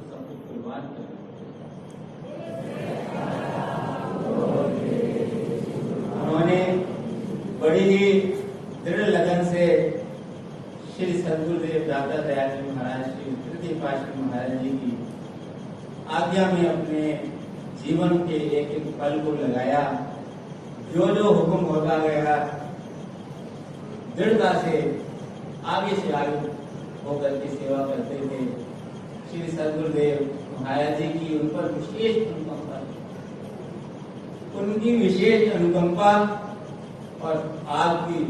तो 0.00 0.08
सब 0.10 0.28
कुर्बान 0.42 0.82
कर 0.92 1.06
उन्होंने 6.20 6.60
बड़ी 7.62 7.80
ही 7.80 8.20
दृढ़ 8.84 9.08
लगन 9.08 9.44
से 9.44 9.66
श्री 10.92 11.12
सदगुरुदेव 11.22 11.86
दादा 11.88 12.16
दयाल 12.22 12.48
जी 12.50 12.70
महाराज, 12.70 13.02
श्री 13.04 13.34
तृतीय 13.42 13.74
पाशाह 13.82 14.20
महाराज 14.20 14.62
जी 14.62 14.70
की 14.70 14.92
आज्ञा 16.18 16.46
में 16.52 16.64
अपने 16.68 17.02
जीवन 17.82 18.16
के 18.28 18.38
एक 18.60 18.70
एक 18.70 18.86
पल 19.00 19.18
को 19.24 19.32
लगाया। 19.42 19.82
जो 20.94 21.06
जो 21.14 21.30
हुक्म 21.30 21.60
होता 21.66 21.98
गया, 21.98 22.36
दृढ़ता 24.16 24.52
से 24.62 24.72
आगे 25.66 25.96
से 25.96 26.12
आगे 26.12 26.36
होकर 27.04 27.36
के 27.36 27.48
सेवा 27.50 27.86
करते 27.86 28.16
थे। 28.28 28.40
श्री 29.30 29.48
सदगुरुदेव 29.48 30.20
महाराज 30.60 30.96
जी 30.98 31.08
की 31.08 31.38
उन 31.38 31.48
पर 31.48 31.66
विशेष 31.72 32.16
अनुकंपा। 32.28 32.78
उनकी 34.60 34.94
विशेष 34.96 35.52
अनुकंपा 35.54 36.10
और 37.22 37.36
आपकी 37.76 38.24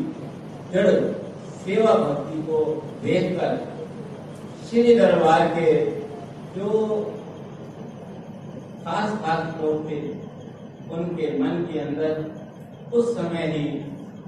दृढ़ 0.73 0.91
सेवा 1.63 1.95
भक्ति 1.95 2.43
को 2.43 2.59
देखकर 3.03 3.57
श्री 4.69 4.95
दरबार 4.97 5.47
के 5.57 5.73
जो 6.57 6.69
खास 8.85 9.19
खास 9.25 9.43
लोग 9.63 9.91
थे, 9.91 10.01
उनके 10.93 11.27
मन 11.39 11.67
के 11.73 11.79
अंदर 11.79 12.13
उस 12.93 13.15
समय 13.17 13.47
ही 13.57 13.67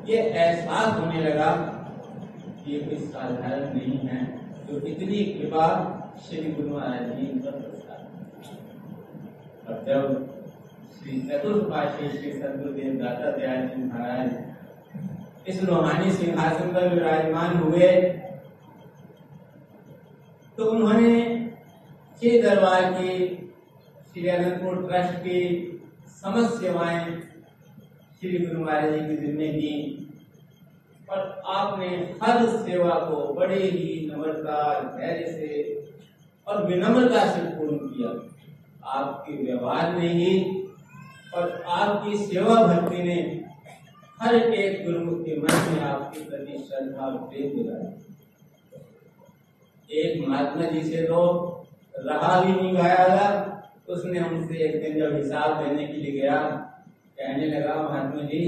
ये 0.08 0.18
एहसास 0.18 0.98
होने 0.98 1.20
लगा 1.20 1.50
कि 2.56 2.72
ये 2.72 2.78
कोई 2.80 2.96
साधारण 2.98 3.74
नहीं 3.74 3.98
है, 4.08 4.20
जो 4.66 4.86
इतनी 4.86 5.24
कृपा 5.32 5.66
श्री 6.20 6.50
गुरु 6.52 6.68
महाराज 6.68 7.10
जी 7.16 7.26
इन 7.26 7.38
पर 7.40 7.52
प्रसाद 7.60 8.00
और 9.68 9.84
जब 9.86 10.02
श्री 10.94 11.20
चतुर्थ 11.28 12.10
श्री 12.10 12.32
सदगुरुदेव 12.32 12.98
दाता 12.98 13.30
दयाल 13.36 13.66
जी 13.68 13.82
महाराज 13.84 15.48
इस 15.48 15.62
रोहानी 15.64 16.12
सिंहासन 16.12 16.72
पर 16.74 16.88
विराजमान 16.88 17.56
हुए 17.58 17.90
तो 20.58 20.64
उन्होंने 20.70 21.14
श्री 22.22 22.40
दरबार 22.42 22.92
की 22.92 23.18
श्री 24.12 24.28
अनंतपुर 24.28 24.86
ट्रस्ट 24.88 25.18
की 25.18 25.40
समस्त 26.22 26.60
सेवाएँ 26.60 27.04
श्री 28.22 28.38
गुरु 28.38 28.64
महाराज 28.64 28.92
जी 28.92 29.06
की 29.06 29.16
जिम्मे 29.26 29.48
दी 29.52 29.74
और 31.10 31.42
आपने 31.54 31.88
हर 32.22 32.46
सेवा 32.58 32.94
को 33.06 33.22
बड़े 33.34 33.62
ही 33.62 34.10
नम्रता 34.10 34.58
धैर्य 34.98 35.32
से 35.32 35.80
और 36.46 36.66
विनम्रता 36.66 37.24
से 37.32 37.42
पूर्ण 37.42 37.76
किया। 37.76 38.10
आपके 38.90 39.32
व्यवहार 39.42 39.90
में 39.90 40.08
ही 40.08 40.32
और 41.34 41.62
आपकी 41.62 42.16
सेवा 42.16 42.54
भक्ति 42.66 43.02
ने 43.02 43.16
हर 44.22 44.34
एक 44.34 44.84
गुरुमुख 44.84 45.20
के 45.24 45.36
मन 45.36 45.72
में 45.72 45.80
आपके 45.82 46.24
प्रति 46.24 46.58
श्रद्धा 46.58 47.06
और 47.06 47.16
प्रेम 47.18 47.54
दिलाया 47.56 47.90
एक 49.90 50.28
महात्मा 50.28 50.64
जी 50.64 50.82
से 50.82 51.02
तो 51.02 51.22
रहा 51.98 52.40
भी 52.40 52.52
नहीं 52.52 52.72
गया 52.72 53.08
था। 53.08 53.26
उसने 53.88 54.18
हमसे 54.18 54.58
एक 54.58 54.82
दिन 54.82 54.98
जब 54.98 55.16
हिसाब 55.16 55.64
देने 55.64 55.86
के 55.86 55.92
लिए 55.92 56.20
गया, 56.20 56.36
कहने 57.18 57.46
लगा, 57.46 57.74
महात्मा 57.82 58.22
जी, 58.22 58.40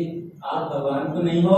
आप 0.44 0.70
भगवान 0.72 1.12
तो 1.14 1.22
नहीं 1.22 1.42
हो। 1.42 1.56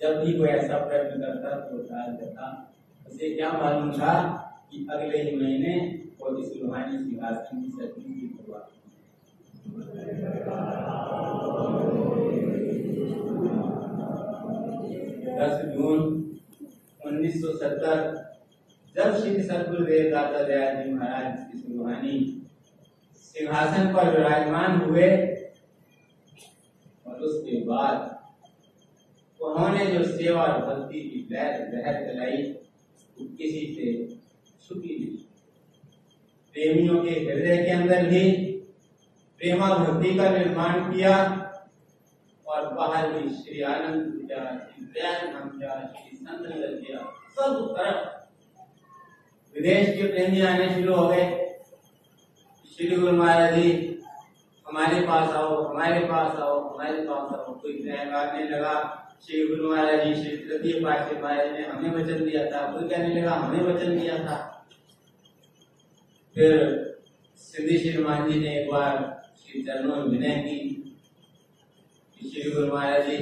जब 0.00 0.24
भी 0.24 0.32
कोई 0.38 0.48
ऐसा 0.48 0.78
प्रश्न 0.78 1.20
करता 1.20 1.56
तो 1.60 1.76
उत्तर 1.76 2.10
देता। 2.12 2.74
उसे 3.08 3.34
क्या 3.34 3.50
मालूम 3.52 3.90
था 3.92 4.14
कि 4.70 4.86
अगले 4.90 5.22
ही 5.22 5.36
महीने 5.36 5.74
वो 6.20 6.36
इस 6.38 6.52
रूहानी 6.62 6.98
सिंहासन 6.98 7.62
की 7.62 7.70
सतमी 7.72 8.14
की 8.14 8.28
शुरुआत 8.28 8.66
दस 15.38 15.64
जून 15.74 16.00
1970 17.02 17.96
जब 18.96 19.16
श्री 19.16 19.42
सदगुरुदेव 19.42 20.10
दादा 20.10 20.42
दयाल 20.42 20.76
जी 20.76 20.92
महाराज 20.92 21.54
इस 21.54 21.64
रूहानी 21.70 22.18
सिंहासन 23.24 23.92
पर 23.94 24.10
विराजमान 24.16 24.80
हुए 24.80 25.08
और 27.06 27.20
उसके 27.28 27.60
बाद 27.66 28.16
उन्होंने 29.40 29.86
जो 29.86 30.04
सेवा 30.06 30.42
और 30.42 30.64
भक्ति 30.66 31.00
की 31.00 31.26
लहर 31.30 31.68
लहर 31.74 32.04
चलाई 32.04 32.42
किसी 33.24 33.66
से 33.74 34.16
छुपी 34.66 34.98
नहीं 34.98 35.16
प्रेमियों 36.52 37.04
के 37.04 37.10
हृदय 37.10 37.64
के 37.64 37.70
अंदर 37.70 38.06
भी 38.06 38.30
प्रेमा 39.40 39.68
भक्ति 39.74 40.14
का 40.14 40.28
निर्माण 40.28 40.92
किया 40.92 41.16
और 42.46 42.74
बाहर 42.74 43.12
भी 43.12 43.28
श्री 43.30 43.60
आनंद 43.60 44.12
पूजा, 44.12 44.70
श्री 44.74 44.86
दयाल 44.86 45.32
नाम 45.32 45.48
किया 45.48 45.92
श्री 45.96 46.16
संत 46.16 46.46
किया। 46.86 46.98
सब 47.30 47.74
तरफ़ 47.78 48.18
विदेश 49.54 49.88
के 49.88 50.06
प्रेमी 50.08 50.40
आने 50.40 50.68
शुरू 50.74 50.94
हो 50.94 51.08
गए। 51.08 51.54
श्री 52.76 52.96
गुरु 52.96 53.12
महाराज 53.12 53.54
जी 53.54 53.97
हमारे 54.68 55.00
पास 55.00 55.28
आओ, 55.30 55.62
हमारे 55.62 56.00
पास 56.06 56.34
आओ, 56.36 56.56
हमारे 56.62 57.00
पास 57.00 57.32
आओ। 57.34 57.52
कोई 57.54 57.72
कहने 57.74 58.48
लगा, 58.48 58.72
श्री 59.22 59.46
गुरु 59.46 59.70
महाराज 59.70 60.06
जी, 60.06 60.14
श्री 60.14 60.36
तृतीय 60.38 60.80
पाठ्य 60.80 61.20
महाराज 61.22 61.52
ने 61.52 61.62
हमें 61.66 61.90
वचन 61.90 62.24
दिया 62.24 62.44
था। 62.46 62.60
कोई 62.72 62.88
कहने 62.88 63.14
लगा, 63.14 63.34
हमें 63.34 63.62
वचन 63.64 63.98
दिया 63.98 64.18
था। 64.18 64.36
फिर 66.36 66.52
सिद्धि 67.38 67.78
श्रीमान 67.78 68.30
जी 68.30 68.38
ने 68.40 68.58
एक 68.58 68.70
बार 68.70 68.96
श्री 69.38 69.62
चरणों 69.62 69.96
में 69.96 70.04
विनय 70.04 70.36
की 70.42 70.58
श्री 72.20 72.50
गुरु 72.50 72.66
महाराज 72.74 73.06
जी, 73.06 73.16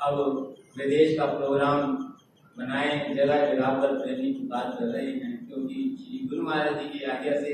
अब 0.00 0.14
विदेश 0.78 1.16
का 1.18 1.26
प्रोग्राम 1.26 1.92
बनाए 2.56 3.14
जगह 3.14 3.46
जगह 3.46 3.68
पर 3.80 3.98
प्रेमी 3.98 4.32
की 4.34 4.46
बात 4.46 4.76
कर 4.78 4.86
रहे 4.86 5.06
हैं, 5.06 5.46
क्योंकि 5.48 5.96
श्री 6.00 6.26
गुरु 6.28 6.42
महाराज 6.42 6.82
जी 6.82 6.88
की 6.88 7.04
आज्ञा 7.06 7.40
से 7.40 7.52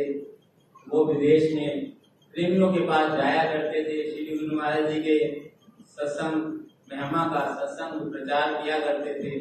वो 0.87 1.05
विदेश 1.05 1.53
में 1.55 1.93
प्रेमियों 2.35 2.73
के 2.73 2.81
पास 2.87 3.13
जाया 3.13 3.45
करते 3.53 3.83
थे। 3.85 3.97
श्री 4.11 4.37
गुरु 4.37 4.57
महाराज 4.57 4.91
जी 4.93 5.01
के 5.03 5.17
सत्संग, 5.87 6.35
महिमा 6.91 7.25
का 7.33 7.41
सत्संग 7.55 8.11
प्रचार 8.13 8.53
किया 8.55 8.79
करते 8.81 9.15
थे। 9.15 9.39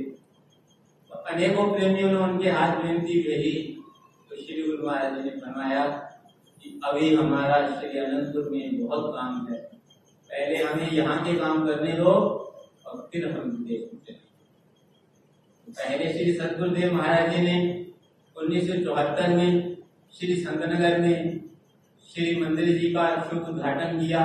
तो 1.09 1.15
अनेकों 1.31 1.65
प्रेमियों 1.71 2.09
ने 2.11 2.17
उनके 2.19 2.49
हाथ 2.49 2.83
विनती 2.83 3.19
भेजी 3.23 3.53
तो 4.29 4.35
श्री 4.37 4.61
गुरु 4.61 4.87
महाराज 4.87 5.15
जी 5.15 5.23
ने 5.23 5.35
फरमाया 5.37 5.85
कि 6.61 6.79
अभी 6.85 7.13
हमारा 7.15 7.57
श्री 7.69 7.99
अनंतपुर 7.99 8.49
में 8.51 8.87
बहुत 8.87 9.13
काम 9.15 9.47
है। 9.51 9.59
पहले 10.29 10.57
हमें 10.57 10.91
यहाँ 10.91 11.17
के 11.25 11.35
काम 11.39 11.65
करने 11.67 11.93
दो 11.93 12.11
और 12.87 13.09
फिर 13.11 13.25
हम 13.31 13.49
में 13.59 13.79
पहले 15.67 16.11
श्री 16.13 16.31
सदगुरुदेव 16.33 16.93
महाराज 16.93 17.35
जी 17.35 17.41
ने 17.41 17.57
उन्नीस 18.35 18.67
सौ 18.67 18.75
चौहत्तर 18.83 19.35
में 19.35 19.77
श्री 20.13 20.35
संतनगर 20.35 20.99
में 21.01 21.39
श्री 22.11 22.35
मंदिर 22.35 22.77
जी 22.77 22.87
का 22.93 23.03
शुभ 23.27 23.47
उद्घाटन 23.49 23.99
किया 23.99 24.21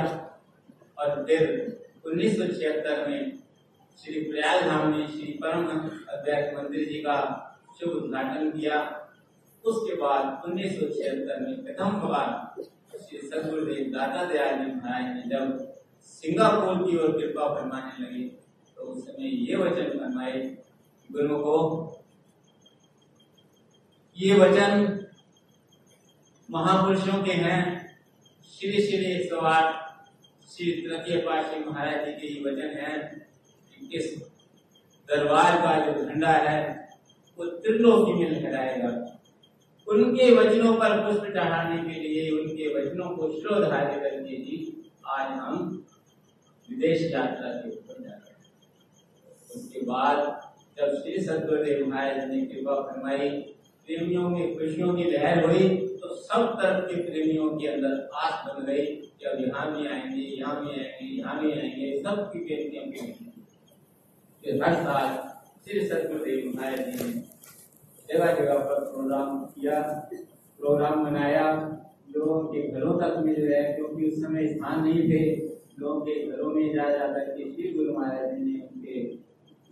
और 0.98 1.24
फिर 1.26 1.42
उन्नीस 2.06 2.36
सौ 2.38 2.46
छिहत्तर 2.46 3.08
में 3.08 3.38
श्री 3.98 4.20
प्रयाग 4.20 4.62
धाम 4.62 4.90
में 4.92 5.06
श्री 5.08 5.26
परम 5.42 5.66
अध्यक्ष 5.66 6.56
मंदिर 6.56 6.88
जी 6.88 6.98
का 7.02 7.18
शुभ 7.78 7.92
उद्घाटन 7.92 8.50
किया। 8.50 8.80
उसके 9.64 9.94
बाद 9.94 10.48
उन्नीस 10.48 10.74
सौ 10.80 10.88
छिहत्तर 10.88 11.40
में 11.40 11.64
प्रथम 11.64 12.00
बार 12.00 12.26
श्री 12.98 13.18
सदगुरुदेव 13.18 13.92
दादा 13.92 14.24
दयाल 14.24 14.58
जी 14.58 14.72
महाराज 14.72 15.14
ने 15.14 15.22
जब 15.30 15.56
सिंगापुर 16.04 16.84
की 16.84 16.98
ओर 16.98 17.16
कृपा 17.18 17.48
फरमाने 17.54 18.04
लगे 18.04 18.24
तो 18.76 18.82
उस 18.82 19.06
समय 19.06 19.28
ये 19.46 19.56
वचन 19.56 19.98
फरमाए 19.98 20.40
गुरु 21.10 21.38
को, 21.38 21.56
ये 24.16 24.34
वचन 24.34 24.72
महापुरुषों 26.48 27.22
के 27.22 27.32
हैं 27.32 27.75
श्री 28.48 28.72
श्री 28.72 29.04
एक 29.06 29.28
सौ 29.30 29.38
आठ 29.46 29.74
श्री 30.48 30.72
तृतीय 30.82 31.16
पाशी 31.20 31.58
महाराज 31.64 32.04
जी 32.04 32.12
के 32.12 32.26
ये 32.26 32.40
वचन 32.40 32.76
है 32.80 32.98
कि 33.70 33.96
इस 33.96 34.14
दरबार 35.08 35.56
का 35.62 35.74
जो 35.86 36.04
झंडा 36.04 36.32
है, 36.32 36.88
वो 37.38 37.46
त्रिलोकी 37.46 38.12
में 38.12 38.30
लहराएगा 38.30 38.90
उनके 39.86 40.30
वचनों 40.34 40.74
पर 40.74 40.96
पुष्प 41.02 41.24
चढ़ाने 41.34 41.82
के 41.82 42.00
लिए, 42.00 42.30
उनके 42.30 42.68
वचनों 42.74 43.08
को 43.16 43.30
श्रोधार्य 43.40 44.00
करके 44.00 44.36
जी 44.36 44.56
आज 45.08 45.30
हम 45.30 45.84
विदेश 46.68 47.02
यात्रा 47.12 47.50
के 47.50 47.70
ऊपर 47.70 48.02
जा 48.02 48.10
रहे 48.10 48.30
हैं। 48.30 49.56
उसके 49.56 49.80
बाद 49.86 50.16
जब 50.78 50.94
श्री 51.02 51.18
सदगुरुदेव 51.24 51.86
महाराज 51.86 52.30
ने 52.30 52.40
कृपा 52.46 52.80
फरमाई, 52.82 53.28
प्रेमियों 53.88 54.28
में 54.28 54.56
खुशियों 54.58 54.94
की 54.94 55.10
लहर 55.10 55.44
हुई 55.44 55.85
तो 56.06 56.14
सब 56.14 56.42
तरफ़ 56.58 56.84
के 56.86 56.96
प्रेमियों 57.02 57.48
के 57.50 57.66
अंदर 57.66 58.10
आस 58.14 58.44
बन 58.46 58.66
गई 58.66 58.84
कि 58.86 59.24
अब 59.24 59.40
यहाँ 59.40 59.76
भी 59.76 59.86
आएँगे, 59.86 60.22
यहाँ 60.22 60.64
भी 60.64 60.70
आएँगे, 60.70 61.06
यहाँ 61.06 61.40
भी 61.40 61.52
आएँगे, 61.52 62.02
सब 62.02 62.30
की 62.32 62.38
के 62.38 62.54
हर 64.62 64.74
साल 64.74 65.08
श्री 65.64 65.80
सदगुरुदेव 65.86 66.52
महाराज 66.56 66.78
जी 66.78 67.04
ने 67.04 67.12
जगह 68.10 68.34
जगह 68.34 68.58
पर 68.58 68.84
प्रोग्राम 68.92 69.38
किया। 69.38 69.80
प्रोग्राम 70.58 71.04
बनाया 71.04 71.52
लोगों 72.16 72.40
के 72.42 72.68
घरों 72.68 73.00
तक 73.00 73.16
मिल 73.24 73.48
रहे 73.48 73.62
क्योंकि 73.72 74.06
उस 74.06 74.22
समय 74.22 74.46
स्थान 74.46 74.84
नहीं 74.84 75.02
थे। 75.02 75.36
लोगों 75.80 76.00
के 76.00 76.30
घरों 76.30 76.50
में 76.50 76.74
जा 76.74 76.90
जाकर 76.90 77.24
के 77.24 77.52
श्री 77.52 77.72
गुरु 77.72 77.98
महाराज 77.98 78.34
जी 78.34 78.44
ने 78.44 78.60
उनके 78.60 79.04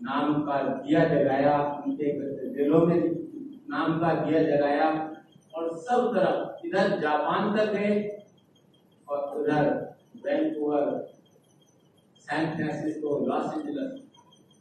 नाम 0.02 0.42
का 0.42 0.62
दिया 0.62 1.04
जगाया। 1.04 1.82
उनके 1.86 2.12
दिलों 2.48 2.86
में 2.86 3.00
नाम 3.70 4.00
का 4.00 4.14
दिया 4.25 4.42
जगाया। 4.42 5.13
और 5.55 5.77
सब 5.79 6.15
तरफ़, 6.15 6.67
इधर 6.67 6.99
जापान 7.01 7.56
तक 7.56 7.73
गए 7.73 7.97
और 9.09 9.41
उधर 9.41 9.71
Vancouver, 10.25 10.87
San 12.21 12.56
Francisco, 12.56 13.19
Los 13.27 13.53
Angeles, 13.55 14.01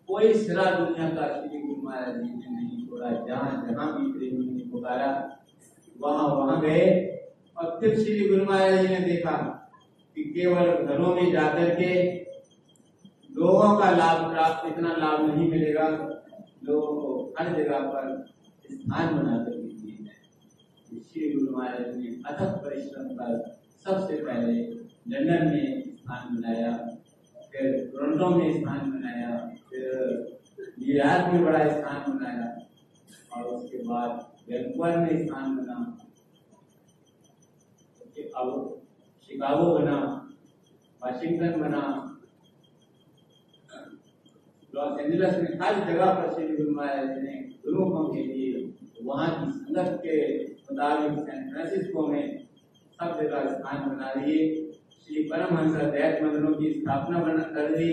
कोई 0.09 0.33
सिरा 0.33 0.63
दुनिया 0.71 1.09
का 1.09 1.27
श्री 1.33 1.59
गुरु 1.61 1.81
महाराज 1.81 2.15
जी 2.15 2.29
ने 2.29 2.49
नहीं 2.51 2.85
छोड़ा। 2.87 3.11
जहाँ 3.27 3.65
जहाँ 3.67 3.87
भी 3.93 4.11
प्रेमी 4.11 4.45
ने 4.45 4.69
पुकारा, 4.71 5.11
वहाँ 6.01 6.27
वहाँ 6.27 6.59
गए 6.61 6.85
और 7.57 7.77
फिर 7.79 7.99
श्री 7.99 8.27
गुरु 8.29 8.45
महाराज 8.45 8.79
जी 8.79 8.87
ने 8.87 8.99
देखा 8.99 9.37
कि 10.17 10.23
केवल 10.23 10.71
घरों 10.85 11.15
में 11.15 11.31
जाकर 11.31 11.69
के 11.75 11.93
लोगों 13.35 13.77
का 13.77 13.89
लाभ 13.91 14.31
प्राप्त, 14.31 14.67
इतना 14.67 14.95
लाभ 14.97 15.25
नहीं 15.27 15.49
मिलेगा। 15.49 15.87
लोगों 16.63 16.95
को 16.95 17.33
हर 17.39 17.47
जगह 17.53 17.79
पर 17.79 18.25
स्थान 18.71 19.15
बना 19.15 19.37
श्री 20.93 21.29
गुरु 21.31 21.57
महाराज 21.57 21.95
ने 21.97 22.09
अथक 22.29 22.57
परिश्रम 22.63 23.07
कर 23.17 23.31
सबसे 23.85 24.17
पहले 24.25 24.53
लंदन 25.09 25.47
में 25.47 25.95
स्थान 25.95 26.35
बनाया, 26.35 26.71
फिर 27.53 27.91
टोरंटो 27.93 28.29
में 28.29 28.59
स्थान 28.59 28.91
बनाया, 28.91 29.31
फिर 29.69 29.83
न्यूयॉर्क 30.79 31.33
में 31.33 31.43
बड़ा 31.45 31.67
स्थान 31.69 32.11
बनाया 32.11 32.47
और 33.35 33.43
उसके 33.55 33.77
बाद 33.87 34.11
वैंकूवर 34.49 34.97
में 34.97 35.25
स्थान 35.25 35.55
बना 35.57 35.77
अब 38.37 38.49
शिकागो 39.29 39.73
बना, 39.73 39.97
वाशिंगटन 41.01 41.59
बना, 41.61 41.81
लॉस 44.73 44.99
एंजलिस 44.99 45.37
में 45.37 45.59
हर 45.61 45.75
जगह 45.87 46.13
पर 46.13 46.33
श्री 46.33 46.55
गुरु 46.55 46.75
महाराज 46.75 47.17
ने 47.23 47.33
गुरुओं 47.65 48.07
के 48.13 48.23
लिए 48.23 48.73
वहाँ 49.03 49.29
की 49.35 49.51
संगत 49.51 49.99
के 50.05 50.17
मुताबिक 50.71 51.19
सैन 51.19 51.49
फ्रांसिस्को 51.51 52.07
में 52.07 52.39
सब 52.99 53.21
जगह 53.21 53.47
स्थान 53.53 53.89
बना 53.89 54.13
दिए 54.13 54.71
श्री 55.03 55.23
परमहंस 55.23 55.73
दैत 55.93 56.21
मंदिरों 56.23 56.53
की 56.53 56.69
स्थापना 56.73 57.19
बना 57.19 57.43
कर 57.55 57.75
दी। 57.75 57.89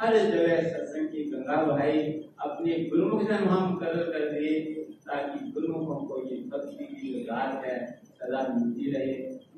हर 0.00 0.16
जगह 0.16 0.62
सत्संग 0.62 1.08
की 1.08 1.24
गंगा 1.24 1.62
बहाई। 1.64 2.02
अपने 2.40 2.74
गुरुमुख 2.84 3.26
से 3.28 3.34
हम 3.34 3.74
कर 3.76 3.96
कर 4.10 4.26
दिए 4.32 4.60
ताकि 5.06 5.50
गुरुमुखों 5.50 5.94
को 5.94 6.18
ये 6.26 6.36
भक्ति 6.42 6.84
की 6.84 7.12
जो 7.12 7.34
है, 7.34 8.00
सदा 8.04 8.42
मिलती 8.54 8.90
रहे। 8.90 9.14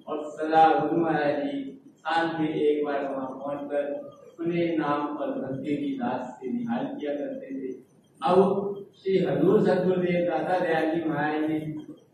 और 0.08 0.24
सदा 0.30 0.66
गुरु 0.78 1.00
महाराज 1.00 1.42
जी 1.42 1.80
साल 1.96 2.40
में 2.40 2.54
एक 2.54 2.84
बार 2.84 3.04
वहाँ 3.04 3.28
पहुँच 3.28 3.70
कर 3.72 4.10
उन्हें 4.40 4.78
नाम 4.78 5.16
और 5.16 5.30
भक्ति 5.40 5.76
की 5.76 5.96
दास 5.96 6.38
से 6.40 6.52
निहाल 6.52 6.86
किया 6.86 7.14
करते 7.14 7.54
थे। 7.54 7.72
अब 8.20 8.38
श्री 9.02 9.16
हजूर 9.18 9.60
सदगुरुदेव 9.66 10.24
दादा 10.24 10.58
दयाल 10.58 10.90
जी 10.90 11.08
महाराज 11.08 11.50
ने 11.50 11.58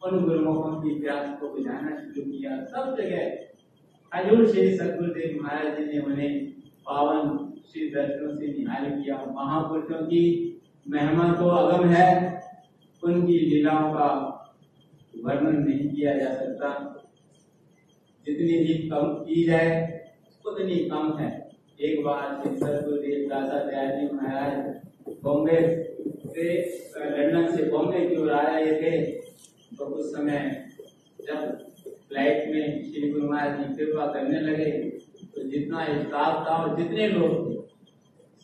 उन 0.07 0.25
गुरुमुखों 0.25 0.73
की 0.83 0.91
प्यास 1.01 1.29
को 1.41 1.49
बुझाना 1.49 1.97
शुरू 1.97 2.23
किया। 2.23 2.59
सब 2.65 2.95
जगह 2.99 3.23
हजूर 4.13 4.47
श्री 4.51 4.77
सदगुरुदेव 4.77 5.39
महाराज 5.43 5.79
जी 5.79 5.85
ने 5.85 5.99
उन्हें 6.01 6.53
पावन 6.87 7.37
श्री 7.71 7.89
दर्शनों 7.91 8.35
से 8.37 8.49
निहाल 8.49 8.85
किया। 8.91 9.17
महापुरुषों 9.37 10.03
की 10.07 10.23
महिमा 10.87 11.33
तो 11.35 11.49
अगम 11.49 11.89
है, 11.89 12.09
उनकी 13.03 13.39
लीलाओं 13.41 13.93
का 13.95 14.09
वर्णन 15.25 15.59
नहीं 15.59 15.89
किया 15.89 16.13
जा 16.19 16.33
सकता। 16.35 16.71
जितनी 18.27 18.59
भी 18.59 18.75
कम 18.89 19.13
की 19.25 19.43
जाए, 19.45 19.75
उतनी 20.45 20.77
कम 20.85 21.13
है। 21.19 21.33
एक 21.81 22.05
बार 22.05 22.41
श्री 22.43 22.57
सदगुरुदेव 22.57 23.29
दादा 23.29 23.59
दयाल 23.65 24.01
जी 24.01 24.15
महाराज 24.17 24.75
बॉम्बे 25.23 25.59
से 26.37 26.55
लंदन 26.97 27.57
से 27.57 27.63
बॉम्बे 27.63 28.01
की 28.07 28.17
ओर 28.17 28.31
आ 28.31 28.41
रहे 28.49 28.73
थे 28.73 29.03
तो 29.77 29.85
उस 29.85 30.13
समय 30.17 30.69
जब 31.21 31.59
फ़्लाइट 31.89 32.49
में 32.49 32.93
श्री 32.93 33.11
गुरु 33.11 33.31
महाराज 33.31 33.59
जी 33.59 33.75
कृपा 33.75 34.07
करने 34.07 34.41
लगे 34.41 34.71
तो 35.35 35.43
जितना 35.43 35.85
स्टाफ 36.03 36.47
था 36.47 36.57
और 36.57 36.83
जितने 36.83 37.09
लोग 37.09 37.51
थे, 37.51 37.57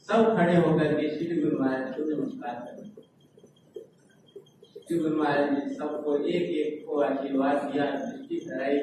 सब 0.09 0.37
खड़े 0.37 0.57
होकर 0.57 0.95
के 0.95 1.09
श्री 1.09 1.41
गुरु 1.41 1.59
महाराज 1.59 1.95
को 1.97 2.05
नमस्कार 2.05 2.55
कर 2.55 2.81
श्री 4.87 4.99
गुरु 4.99 5.17
महाराज 5.17 5.53
ने 5.53 5.75
सबको 5.75 6.17
एक 6.17 6.43
एक 6.43 6.87
को 6.87 7.01
आशीर्वाद 7.01 7.57
दिया, 7.57 7.85
दृष्टि 7.85 8.37
कराई। 8.37 8.79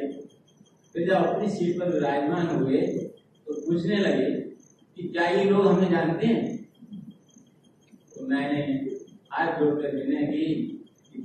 फिर 0.94 1.07
जब 1.07 1.15
अपनी 1.15 1.50
सीट 1.50 1.79
पर 1.79 1.94
विराजमान 1.94 2.47
हुए 2.47 2.81
तो 3.47 3.53
पूछने 3.53 3.95
लगे 3.95 4.31
कि 4.97 5.07
क्या 5.07 5.27
ये 5.29 5.50
लोग 5.50 5.67
हमें 5.67 5.91
जानते 5.91 6.27
हैं? 6.27 6.57
तो 8.15 8.27
मैंने 8.27 8.88
हाथ 9.31 9.59
जोड़कर 9.59 9.95
विनय 9.95 10.25
की 10.25 10.45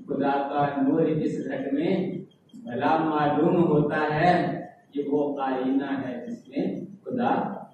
खुदा 0.08 0.32
का 0.50 0.82
नूर 0.82 1.08
इस 1.08 1.46
घट 1.46 1.72
में 1.72 2.18
भला 2.66 2.98
मालूम 2.98 3.56
होता 3.62 4.00
है 4.14 4.34
कि 4.94 5.02
वो 5.02 5.20
आईना 5.40 5.86
है 5.86 6.14
जिसमें 6.26 6.86
खुदा 7.04 7.30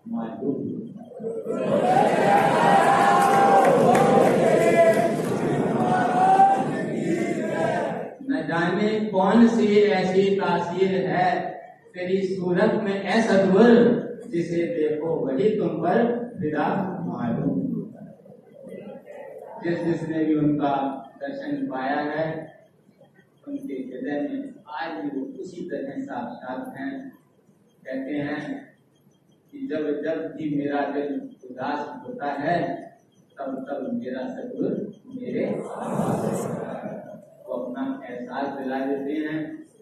मालूम 0.09 0.69
न 8.31 8.47
जाने 8.49 8.89
कौन 9.11 9.47
सी 9.49 9.67
ऐसी 9.77 10.25
तासीर 10.37 10.95
है, 11.07 11.29
तेरी 11.95 12.23
सूरत 12.23 12.81
में 12.85 12.95
ऐसा 12.95 13.45
दुर 13.45 13.71
जिसे 14.29 14.57
देखो, 14.57 15.07
वही 15.07 15.49
तुम 15.59 15.69
पर 15.69 15.99
फिदा 16.41 16.67
मालूम 17.07 17.60
जिस 19.65 19.79
जिसने 19.85 20.25
भी 20.25 20.35
उनका 20.35 20.75
दर्शन 21.21 21.67
पाया 21.67 22.01
है, 22.01 22.27
उनके 23.49 23.75
हृदय 23.75 24.21
में 24.21 24.55
आज 24.69 24.93
भी 25.01 25.21
वो 25.21 25.27
उसी 25.41 25.69
तरह 25.71 26.01
साक्षात 26.01 26.75
हैं। 26.77 27.11
कहते 27.85 28.15
हैं 28.15 28.77
कि 29.53 29.67
जब 29.67 30.03
जब 30.03 30.35
भी 30.37 30.55
मेरा 30.57 30.81
दिल 30.91 31.31
उदास 31.51 32.07
होता 32.07 32.33
है, 32.33 32.59
तब 33.39 33.67
तब 33.69 33.91
मेरा 33.93 34.27
सदगुरु 34.29 34.71
मेरे 35.21 35.47
वो 37.47 37.55
अपना 37.55 37.85
एहसास 38.11 38.59
दिला 38.59 38.81
देते 38.87 39.13
हैं। 39.13 39.39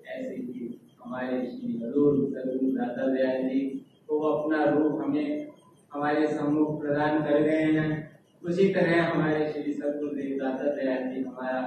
ऐसे 0.07 0.35
ही 0.35 0.81
हमारे 1.05 1.41
श्री 1.47 1.73
हजूर 1.85 2.15
सदगुरु 2.29 2.71
दादा 2.73 3.07
दयाल 3.07 3.43
जी 3.49 3.61
को 4.09 4.21
अपना 4.21 4.65
रूप 4.65 5.03
हमें 5.03 5.49
हमारे 5.93 6.27
सम्मुख 6.27 6.81
प्रदान 6.81 7.23
कर 7.23 7.43
गए 7.43 7.63
हैं। 7.73 8.18
उसी 8.43 8.69
तरह 8.75 9.05
हमारे 9.05 9.53
श्री 9.53 9.73
सदगुरुदेव 9.73 10.39
दादा 10.39 10.71
दयाल 10.75 11.03
जी 11.13 11.23
हमारा 11.23 11.61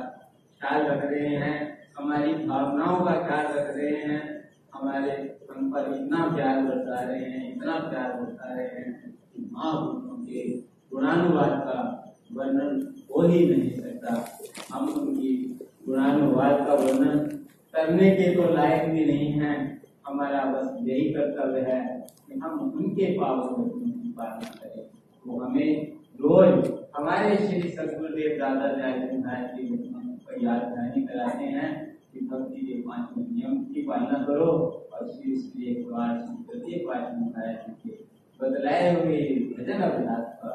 ख्याल 0.62 0.86
रख 0.86 1.04
रहे 1.12 1.36
हैं, 1.36 1.56
हमारी 1.98 2.34
भावनाओं 2.46 3.00
का 3.06 3.14
ख्याल 3.28 3.48
रख 3.48 3.76
रहे 3.78 3.96
हैं, 4.04 4.20
हमारे 4.74 5.12
हम 5.52 5.72
पर 5.72 5.92
इतना 5.96 6.28
प्यार 6.36 6.62
बरसा 6.64 7.00
रहे 7.02 7.20
हैं, 7.20 7.56
इतना 7.56 7.78
प्यार 7.90 8.14
बरसा 8.14 8.54
रहे 8.54 8.68
हैं 8.68 9.14
कि 9.34 9.50
महापुरुषों 9.52 10.18
के 10.26 10.50
गुणानुवाद 10.94 11.60
का 11.68 11.78
वर्णन 12.34 12.82
हो 13.12 13.22
ही 13.22 13.46
नहीं 13.48 13.72
सकता। 13.72 14.12
हम 14.74 14.90
उनकी 14.90 15.34
गुणानुवाद 15.88 16.66
का 16.68 16.74
वर्णन 16.74 17.20
करने 17.74 18.10
के 18.12 18.36
तो 18.36 18.54
लायक 18.54 18.90
भी 18.92 19.06
नहीं 19.06 19.32
है। 19.34 19.56
हमारा 20.08 20.44
बस 20.46 20.78
यही 20.82 21.10
कर्तव्य 21.14 21.62
है 21.62 21.82
कि 22.28 22.40
हम 22.40 22.60
उनके 22.60 23.12
पावन 23.20 23.64
वचनों 23.64 23.92
की 23.92 24.14
पालना 24.18 24.50
करें। 24.62 24.86
वो 25.28 25.40
हमें 25.42 26.01
रोज 26.22 26.68
हमारे 26.96 27.36
श्री 27.38 27.70
सदगुरुदेव 27.70 28.38
दादा 28.40 28.68
दयाल 28.74 28.98
महाराज 29.20 29.46
की 29.54 30.44
याद 30.46 30.62
दहानी 30.64 31.02
कराते 31.06 31.46
हैं 31.54 31.70
कि 32.14 32.20
भक्ति 32.26 32.66
के 32.66 32.74
पाँच 32.82 33.18
नियम 33.18 33.58
की 33.66 33.82
पालना 33.88 34.20
करो 34.26 34.52
और 34.94 35.08
श्री 35.08 35.36
श्री 35.38 35.72
एक 35.72 35.88
बार 35.88 36.14
प्रत्येक 36.48 36.86
पाठ 36.88 37.08
महाराज 37.16 37.74
के 37.84 37.98
बदलाए 38.40 38.94
हुए 38.96 39.18
भजन 39.58 39.82
अभ्यास 39.82 40.28
का 40.44 40.54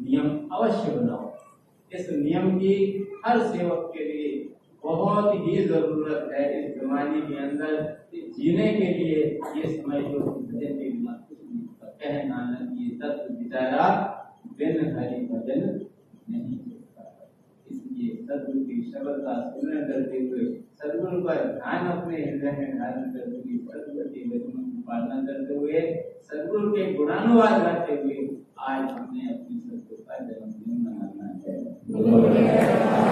नियम 0.00 0.28
अवश्य 0.52 0.92
बनाओ। 0.92 1.30
इस 1.92 2.10
नियम 2.12 2.58
की 2.58 2.74
हर 3.26 3.46
सेवक 3.46 3.90
के 3.94 4.04
लिए 4.04 4.34
बहुत 4.84 5.34
ही 5.34 5.64
ज़रूरत 5.64 6.30
है। 6.34 6.44
इस 6.58 6.80
जमाने 6.80 7.20
के 7.20 7.38
अंदर 7.46 7.72
जीने 8.36 8.72
के 8.74 8.92
लिए 8.94 9.24
ये 9.56 9.72
समय 9.72 10.02
जो 10.02 10.18
भजन 10.18 10.78
के 10.78 10.90
बिना 10.90 11.12
कुछ 11.28 11.38
नहीं 11.44 11.60
होता। 11.60 11.96
कह 12.00 12.22
नानक, 12.28 12.78
ये 12.80 12.88
तत्व 12.98 13.34
विचारा 13.34 13.86
बिन 14.58 14.78
हरि 14.94 15.18
भजन 15.30 15.60
नहीं 16.30 16.56
इसलिए 17.66 18.14
सदगुरु 18.22 18.60
की 18.66 18.76
शब्द 18.90 19.20
का 19.24 19.34
स्मरण 19.50 19.84
करते 19.90 20.18
हुए 20.18 20.46
सदगुरु 20.80 21.20
पर 21.22 21.36
ध्यान 21.54 21.86
अपने 21.90 22.16
हृदय 22.16 22.52
में 22.58 22.78
धारण 22.78 23.04
करते 23.12 23.36
हुए 23.36 23.58
सदगुरु 23.68 24.08
के 24.14 24.24
वचनों 24.30 24.64
की 24.64 24.82
पालना 24.88 25.16
करते 25.26 25.54
हुए, 25.54 25.80
सदगुरु 26.30 26.70
के 26.72 26.92
गुणानुवाद 26.94 27.60
करते 27.62 28.00
हुए 28.02 28.16
आज 28.68 28.90
हमने 28.90 29.22
अपनी 29.34 29.60
सदगुरु 29.60 30.02
का 30.02 30.18
जन्मदिन 30.18 30.76
मनाना 30.86 31.26
है। 31.46 33.07